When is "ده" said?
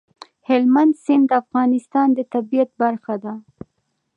3.23-3.33